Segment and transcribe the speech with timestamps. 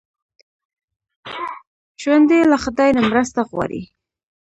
[2.01, 3.81] ژوندي له خدای نه مرسته غواړي